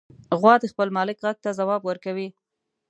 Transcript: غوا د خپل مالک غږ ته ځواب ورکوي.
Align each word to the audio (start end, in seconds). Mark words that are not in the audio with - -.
غوا 0.39 0.53
د 0.59 0.65
خپل 0.71 0.87
مالک 0.97 1.17
غږ 1.23 1.37
ته 1.45 1.49
ځواب 1.59 1.81
ورکوي. 1.85 2.27